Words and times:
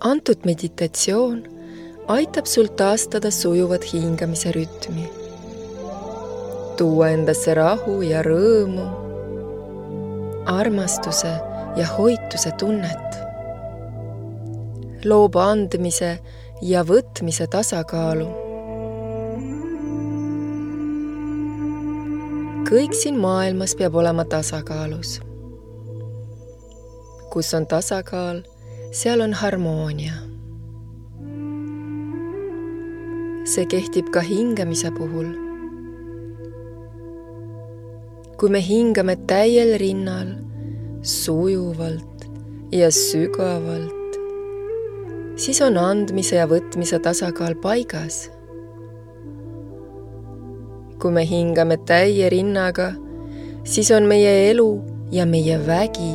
antud 0.00 0.44
meditatsioon 0.44 1.44
aitab 2.08 2.46
sul 2.46 2.66
taastada 2.66 3.30
sujuvat 3.30 3.84
hingamise 3.92 4.52
rütmi, 4.52 5.06
tuua 6.76 7.08
endasse 7.14 7.54
rahu 7.54 8.02
ja 8.02 8.22
rõõmu, 8.26 8.86
armastuse 10.46 11.32
ja 11.76 11.86
hoituse 11.96 12.52
tunnet, 12.60 13.18
loob 15.04 15.36
andmise 15.36 16.18
ja 16.62 16.84
võtmise 16.84 17.46
tasakaalu. 17.50 18.44
kõik 22.64 22.94
siin 22.96 23.18
maailmas 23.20 23.74
peab 23.78 23.94
olema 23.94 24.24
tasakaalus. 24.24 25.20
kus 27.30 27.54
on 27.54 27.66
tasakaal 27.66 28.42
seal 28.94 29.20
on 29.20 29.32
harmoonia. 29.32 30.12
see 33.52 33.66
kehtib 33.72 34.12
ka 34.14 34.20
hingamise 34.22 34.90
puhul. 34.98 35.32
kui 38.38 38.52
me 38.54 38.60
hingame 38.68 39.16
täiel 39.32 39.74
rinnal, 39.82 40.30
sujuvalt 41.02 42.28
ja 42.70 42.92
sügavalt, 42.94 44.18
siis 45.42 45.58
on 45.66 45.82
andmise 45.88 46.38
ja 46.38 46.46
võtmise 46.46 47.02
tasakaal 47.02 47.58
paigas. 47.66 48.30
kui 51.02 51.10
me 51.10 51.26
hingame 51.26 51.82
täie 51.82 52.30
rinnaga, 52.30 52.92
siis 53.64 53.90
on 53.90 54.06
meie 54.06 54.36
elu 54.50 54.72
ja 55.10 55.26
meie 55.26 55.58
vägi 55.66 56.14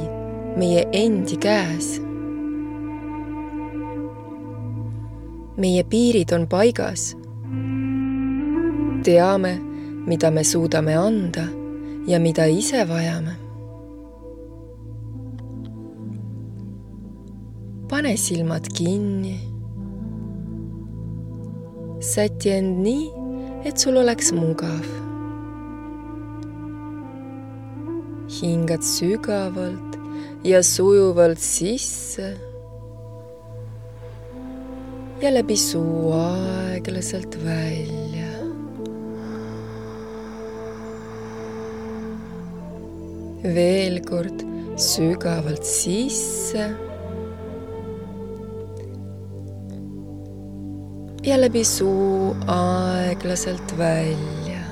meie 0.55 0.87
endi 0.95 1.35
käes 1.37 1.97
meie 5.59 5.83
piirid 5.83 6.31
on 6.33 6.47
paigas. 6.47 7.15
teame, 9.03 9.53
mida 10.07 10.31
me 10.31 10.43
suudame 10.43 10.95
anda 10.95 11.45
ja 12.07 12.19
mida 12.19 12.45
ise 12.47 12.85
vajame. 12.87 13.35
pane 17.89 18.17
silmad 18.17 18.67
kinni. 18.73 19.39
säti 21.99 22.49
end 22.49 22.79
nii, 22.83 23.11
et 23.65 23.77
sul 23.77 23.97
oleks 23.97 24.31
mugav. 24.31 24.85
hingad 28.39 28.83
sügavalt 28.85 29.97
ja 30.43 30.63
sujuvalt 30.63 31.39
sisse 31.39 32.48
ja 35.21 35.33
läbi 35.33 35.57
suu 35.57 36.11
aeglaselt 36.15 37.35
välja. 37.45 38.29
veel 43.43 43.99
kord 44.07 44.43
sügavalt 44.75 45.63
sisse. 45.65 46.69
ja 51.23 51.41
läbi 51.41 51.63
suu 51.63 52.35
aeglaselt 52.47 53.77
välja. 53.77 54.63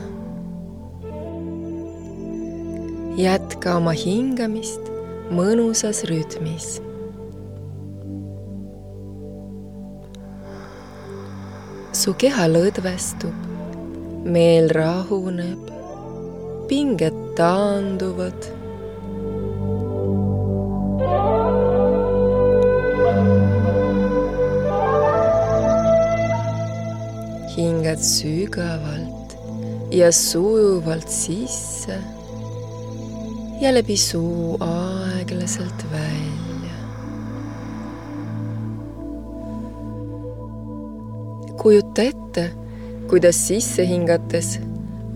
jätka 3.17 3.75
oma 3.75 3.91
hingamist 3.91 4.91
mõnusas 5.31 6.05
rütmis 6.07 6.77
su 12.07 12.13
keha 12.15 12.45
lõdvestub, 12.47 13.39
meel 14.31 14.69
rahuneb, 14.71 15.71
pinged 16.69 17.17
taanduvad. 17.35 18.47
hingad 27.57 27.99
sügavalt 28.05 29.33
ja 29.91 30.11
sujuvalt 30.13 31.09
sisse 31.11 31.97
ja 33.59 33.73
läbi 33.73 33.97
suu 33.97 34.55
aeglaselt 34.61 35.89
välja. 35.91 36.56
Kujuta 41.67 42.01
ette, 42.01 42.43
kuidas 43.11 43.35
sisse 43.43 43.83
hingates 43.83 44.53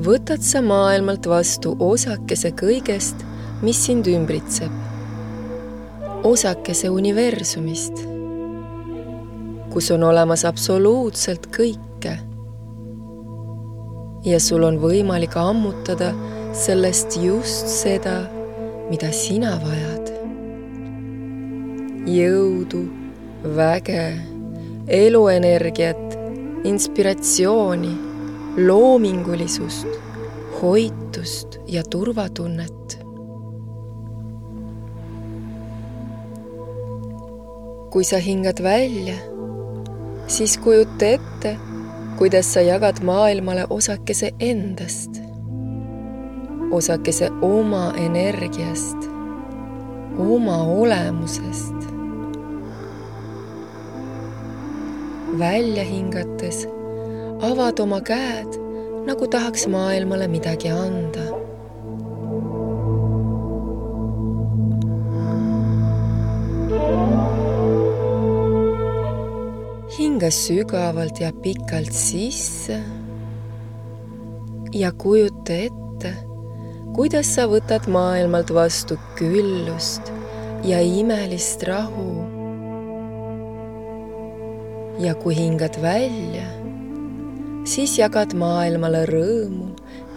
võtad 0.03 0.43
sa 0.43 0.59
maailmalt 0.59 1.29
vastu 1.31 1.77
osakese 1.79 2.49
kõigest, 2.59 3.21
mis 3.63 3.79
sind 3.79 4.09
ümbritseb. 4.11 4.73
osakese 6.27 6.89
universumist, 6.91 8.03
kus 9.71 9.87
on 9.95 10.03
olemas 10.03 10.43
absoluutselt 10.43 11.47
kõike. 11.55 12.17
ja 14.25 14.39
sul 14.39 14.63
on 14.63 14.77
võimalik 14.83 15.37
ammutada 15.39 16.11
sellest 16.51 17.15
just 17.15 17.67
seda, 17.67 18.27
mida 18.89 19.11
sina 19.11 19.55
vajad. 19.63 20.11
jõudu, 22.05 22.89
väge, 23.55 24.31
eluenergiat 24.87 26.10
inspiratsiooni, 26.63 27.97
loomingulisust, 28.67 29.87
hoitust 30.61 31.59
ja 31.67 31.83
turvatunnet. 31.83 32.71
kui 37.91 38.03
sa 38.03 38.17
hingad 38.17 38.63
välja, 38.63 39.15
siis 40.27 40.57
kujuta 40.57 41.05
ette, 41.05 41.57
kuidas 42.17 42.53
sa 42.53 42.61
jagad 42.61 43.03
maailmale 43.03 43.65
osakese 43.69 44.31
endast, 44.39 45.19
osakese 46.71 47.27
oma 47.41 47.91
energiast, 47.97 49.09
oma 50.17 50.63
olemusest 50.63 52.00
välja 55.41 55.83
hingates 55.83 56.67
avad 57.41 57.79
oma 57.81 57.97
käed, 58.05 58.57
nagu 59.07 59.27
tahaks 59.27 59.65
maailmale 59.67 60.27
midagi 60.29 60.69
anda. 60.69 61.29
hinga 69.91 70.29
sügavalt 70.31 71.19
ja 71.19 71.31
pikalt 71.43 71.93
sisse 71.93 72.77
ja 74.73 74.91
kujuta 74.91 75.57
ette, 75.67 76.13
kuidas 76.95 77.33
sa 77.35 77.45
võtad 77.51 77.89
maailmalt 77.91 78.53
vastu 78.55 78.97
küllust 79.19 80.13
ja 80.65 80.79
imelist 80.81 81.65
rahu 81.67 82.20
ja 85.01 85.15
kui 85.17 85.35
hingad 85.35 85.79
välja, 85.81 86.45
siis 87.65 87.97
jagad 87.97 88.35
maailmale 88.37 89.05
rõõmu 89.09 89.71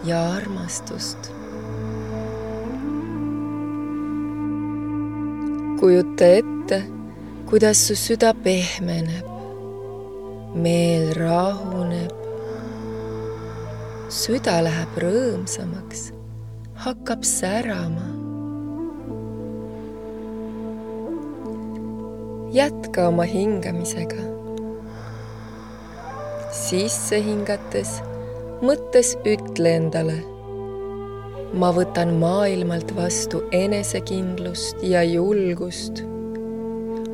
ja 0.05 0.21
armastust. 0.37 1.31
kujuta 5.75 6.25
ette, 6.25 6.77
kuidas 7.45 7.77
su 7.87 7.93
süda 7.99 8.31
pehmeneb, 8.43 9.27
meel 10.55 11.11
rahuneb, 11.13 12.13
süda 14.09 14.55
läheb 14.65 14.97
rõõmsamaks, 15.03 16.07
hakkab 16.87 17.27
särama. 17.27 18.07
Jätka 22.55 23.09
oma 23.11 23.27
hingamisega 23.27 24.34
sisse 26.55 27.19
hingates, 27.19 27.97
mõttes 28.63 29.15
ütle 29.27 29.75
endale. 29.81 30.21
ma 31.55 31.69
võtan 31.71 32.09
maailmalt 32.19 32.89
vastu 32.95 33.41
enesekindlust 33.51 34.83
ja 34.83 35.03
julgust. 35.03 36.03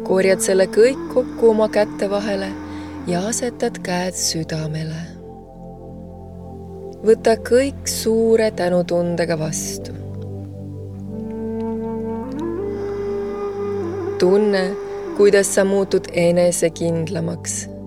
korjad 0.05 0.41
selle 0.45 0.65
kõik 0.65 1.01
kokku 1.13 1.49
oma 1.49 1.69
käte 1.69 2.09
vahele 2.09 2.51
ja 3.07 3.25
asetad 3.31 3.81
käed 3.81 4.13
südamele. 4.13 5.01
võta 7.05 7.35
kõik 7.51 7.87
suure 7.89 8.51
tänutundega 8.51 9.39
vastu. 9.39 9.91
tunne, 14.19 14.65
kuidas 15.17 15.55
sa 15.55 15.65
muutud 15.65 16.07
enesekindlamaks. 16.13 17.80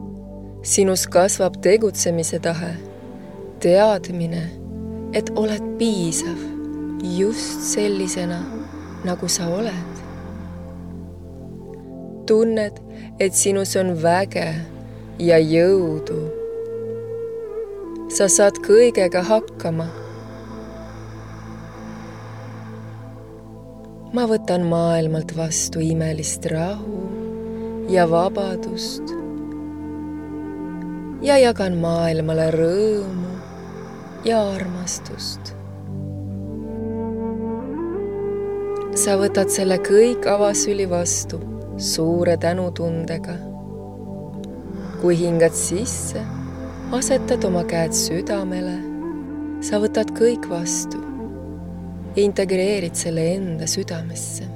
Sinus 0.64 1.04
kasvab 1.12 1.58
tegutsemise 1.60 2.38
tahe, 2.40 2.72
teadmine, 3.60 4.46
et 5.12 5.28
oled 5.36 5.64
piisav 5.78 6.38
just 7.04 7.66
sellisena, 7.68 8.40
nagu 9.04 9.28
sa 9.28 9.48
oled. 9.52 9.92
tunned, 12.26 12.80
et 13.20 13.34
sinus 13.36 13.76
on 13.76 13.92
väge 14.02 14.54
ja 15.18 15.36
jõudu. 15.38 16.20
sa 18.08 18.28
saad 18.28 18.56
kõigega 18.64 19.20
hakkama 19.28 19.88
ma 24.14 24.24
võtan 24.30 24.64
maailmalt 24.70 25.36
vastu 25.36 25.82
imelist 25.84 26.46
rahu 26.46 27.02
ja 27.92 28.08
vabadust 28.08 29.23
ja 31.24 31.38
jagan 31.40 31.78
maailmale 31.80 32.50
rõõmu 32.52 33.34
ja 34.28 34.40
armastust. 34.54 35.54
sa 38.94 39.16
võtad 39.18 39.50
selle 39.50 39.80
kõik 39.82 40.28
avasüli 40.30 40.84
vastu 40.90 41.40
suure 41.76 42.36
tänutundega. 42.36 43.34
kui 45.00 45.16
hingad 45.18 45.52
sisse, 45.52 46.20
asetad 46.92 47.44
oma 47.44 47.64
käed 47.64 47.92
südamele, 47.92 48.76
sa 49.60 49.80
võtad 49.82 50.12
kõik 50.16 50.48
vastu 50.48 51.02
integreerid 52.16 52.94
selle 52.94 53.34
enda 53.34 53.66
südamesse. 53.66 54.53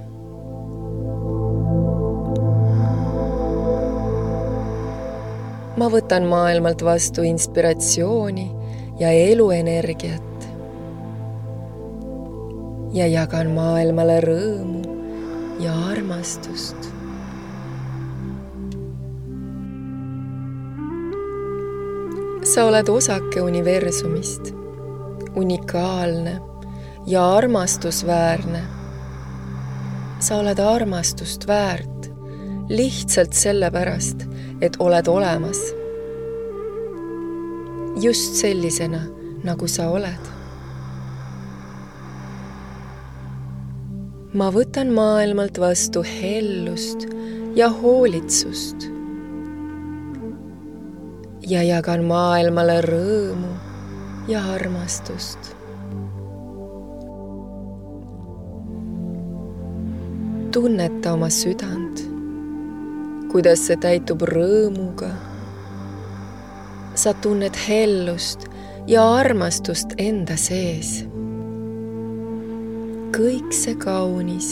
Ma 5.78 5.86
võtan 5.92 6.26
maailmalt 6.26 6.82
vastu 6.82 7.22
inspiratsiooni 7.22 8.48
ja 8.98 9.12
eluenergiat 9.14 10.46
ja 12.96 13.06
jagan 13.06 13.52
maailmale 13.54 14.20
rõõmu 14.24 14.82
ja 15.62 15.74
armastust. 15.92 16.88
sa 22.48 22.64
oled 22.64 22.88
osake 22.88 23.42
universumist, 23.44 24.54
unikaalne 25.36 26.38
ja 27.06 27.26
armastusväärne. 27.36 28.62
sa 30.18 30.36
oled 30.40 30.58
armastust 30.58 31.46
väärt 31.46 32.08
lihtsalt 32.68 33.32
sellepärast, 33.32 34.27
et 34.60 34.76
oled 34.78 35.08
olemas. 35.08 35.60
just 38.00 38.34
sellisena, 38.34 39.00
nagu 39.44 39.68
sa 39.68 39.88
oled. 39.90 40.24
ma 44.34 44.50
võtan 44.54 44.92
maailmalt 44.94 45.58
vastu 45.58 46.02
hellust 46.06 47.08
ja 47.56 47.70
hoolitsust 47.72 48.90
ja 51.48 51.62
jagan 51.64 52.04
maailmale 52.06 52.80
rõõmu 52.84 53.54
ja 54.28 54.44
armastust 54.54 55.56
tunneta 60.52 61.12
oma 61.12 61.28
südant, 61.30 62.00
kuidas 63.32 63.66
see 63.68 63.76
täitub 63.76 64.22
rõõmuga. 64.24 65.10
sa 66.98 67.12
tunned 67.14 67.54
hellust 67.68 68.48
ja 68.86 69.04
armastust 69.20 69.92
enda 70.00 70.36
sees. 70.36 71.04
kõik 73.12 73.52
see 73.52 73.74
kaunis, 73.74 74.48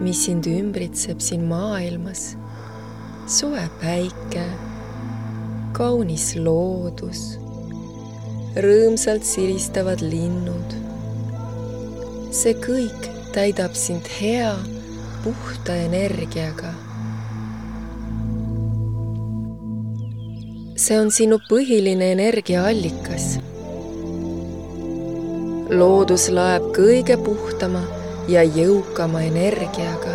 mis 0.00 0.24
sind 0.26 0.46
ümbritseb 0.46 1.20
siin 1.20 1.44
maailmas, 1.50 2.36
soe 3.26 3.64
päike, 3.80 4.44
kaunis 5.72 6.32
loodus, 6.36 7.24
rõõmsalt 8.54 9.26
siristavad 9.26 10.00
linnud. 10.00 10.78
see 12.30 12.54
kõik 12.54 13.10
täidab 13.34 13.74
sind 13.74 14.06
hea 14.20 14.54
puhta 15.24 15.76
energiaga. 15.88 16.72
See 20.82 20.98
on 20.98 21.10
sinu 21.14 21.36
põhiline 21.46 22.06
energiaallikas. 22.12 23.24
loodus 25.80 26.24
laeb 26.36 26.64
kõige 26.76 27.16
puhtama 27.26 27.82
ja 28.28 28.42
jõukama 28.42 29.22
energiaga. 29.28 30.14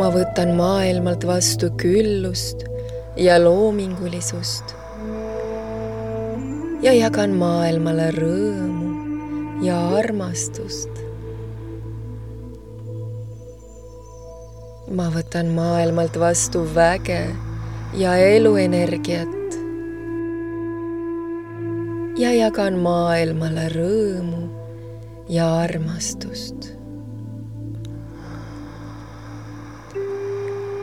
ma 0.00 0.08
võtan 0.14 0.56
maailmalt 0.58 1.26
vastu 1.28 1.68
küllust 1.82 2.64
ja 3.16 3.36
loomingulisust 3.44 4.74
ja 6.82 6.96
jagan 6.96 7.36
maailmale 7.44 8.08
rõõmu 8.16 8.90
ja 9.66 9.78
armastust. 10.00 11.09
Ma 14.90 15.06
võtan 15.14 15.52
maailmalt 15.54 16.16
vastu 16.18 16.64
väge 16.74 17.20
ja 17.94 18.16
eluenergiat 18.18 19.54
ja 22.18 22.32
jagan 22.34 22.80
maailmale 22.82 23.68
rõõmu 23.70 24.42
ja 25.30 25.46
armastust. 25.62 26.74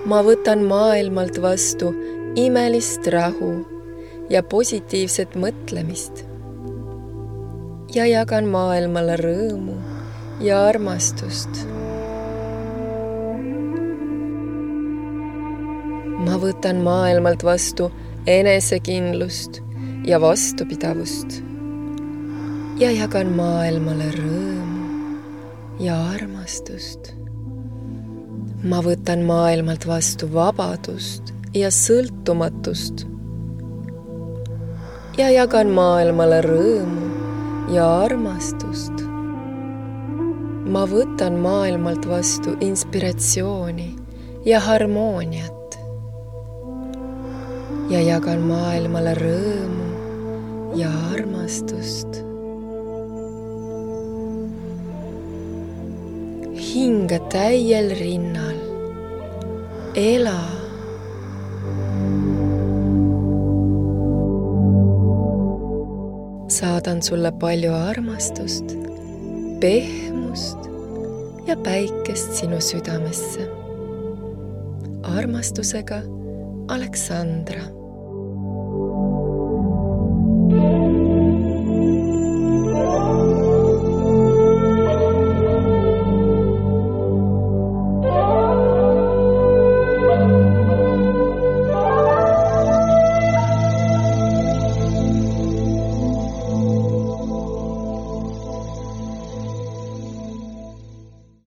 ma 0.08 0.22
võtan 0.24 0.64
maailmalt 0.64 1.42
vastu 1.44 1.90
imelist 2.40 3.08
rahu 3.12 3.52
ja 4.32 4.44
positiivset 4.44 5.36
mõtlemist. 5.36 6.24
ja 7.96 8.08
jagan 8.08 8.48
maailmale 8.48 9.20
rõõmu 9.20 9.76
ja 10.40 10.64
armastust. 10.70 11.68
Ma 16.28 16.36
võtan 16.42 16.82
maailmalt 16.84 17.44
vastu 17.48 17.88
enesekindlust 18.28 19.62
ja 20.08 20.20
vastupidavust 20.20 21.38
ja 22.82 22.90
jagan 22.92 23.32
maailmale 23.38 24.10
rõõmu 24.18 24.88
ja 25.80 25.96
armastust. 26.12 27.14
ma 28.64 28.82
võtan 28.84 29.24
maailmalt 29.24 29.88
vastu 29.88 30.28
vabadust 30.34 31.32
ja 31.56 31.72
sõltumatust 31.72 33.06
ja 35.18 35.30
jagan 35.32 35.72
maailmale 35.72 36.42
rõõmu 36.44 37.08
ja 37.72 37.88
armastust. 38.04 39.06
ma 40.68 40.84
võtan 40.92 41.40
maailmalt 41.40 42.10
vastu 42.10 42.58
inspiratsiooni 42.60 43.96
ja 44.46 44.60
harmooniat 44.60 45.57
ja 47.90 48.02
jagan 48.04 48.42
maailmale 48.48 49.14
rõõmu 49.22 49.88
ja 50.76 50.92
armastust. 51.14 52.24
hinga 56.78 57.18
täiel 57.32 57.90
rinnal, 57.98 58.58
ela 59.98 60.36
saadan 66.54 67.02
sulle 67.02 67.32
palju 67.42 67.72
armastust, 67.74 68.76
pehmust 69.64 70.70
ja 71.48 71.58
päikest 71.66 72.38
sinu 72.42 72.62
südamesse. 72.62 73.48
armastusega, 75.18 76.02
Aleksandra 76.68 77.77